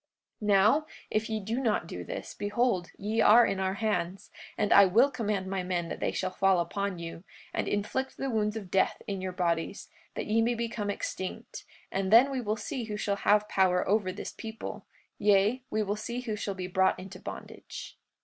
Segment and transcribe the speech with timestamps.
[0.41, 4.73] 44:7 And now, if ye do not this, behold, ye are in our hands, and
[4.73, 8.55] I will command my men that they shall fall upon you, and inflict the wounds
[8.57, 12.85] of death in your bodies, that ye may become extinct; and then we will see
[12.85, 14.87] who shall have power over this people;
[15.19, 17.95] yea, we will see who shall be brought into bondage.